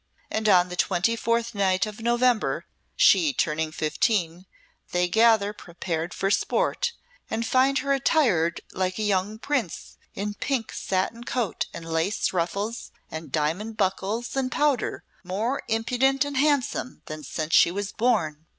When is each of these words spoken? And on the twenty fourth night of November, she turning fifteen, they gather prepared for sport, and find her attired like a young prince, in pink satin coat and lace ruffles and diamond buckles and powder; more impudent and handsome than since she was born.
And 0.31 0.49
on 0.49 0.69
the 0.69 0.75
twenty 0.75 1.15
fourth 1.15 1.53
night 1.53 1.85
of 1.85 1.99
November, 2.01 2.65
she 2.95 3.33
turning 3.33 3.71
fifteen, 3.71 4.47
they 4.93 5.07
gather 5.07 5.53
prepared 5.53 6.11
for 6.11 6.31
sport, 6.31 6.93
and 7.29 7.45
find 7.45 7.77
her 7.77 7.93
attired 7.93 8.61
like 8.71 8.97
a 8.97 9.03
young 9.03 9.37
prince, 9.37 9.99
in 10.15 10.33
pink 10.33 10.73
satin 10.73 11.23
coat 11.23 11.67
and 11.71 11.85
lace 11.85 12.33
ruffles 12.33 12.91
and 13.11 13.31
diamond 13.31 13.77
buckles 13.77 14.35
and 14.35 14.51
powder; 14.51 15.03
more 15.23 15.61
impudent 15.67 16.25
and 16.25 16.35
handsome 16.37 17.03
than 17.05 17.21
since 17.23 17.53
she 17.53 17.69
was 17.69 17.91
born. 17.91 18.47